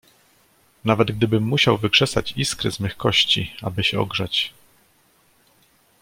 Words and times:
"Nawet, 0.85 1.11
gdybym 1.11 1.43
musiał 1.43 1.77
wykrzesać 1.77 2.33
iskry 2.37 2.71
z 2.71 2.79
mych 2.79 2.97
kości, 2.97 3.53
aby 3.61 3.83
się 3.83 3.99
ogrzać." 3.99 4.53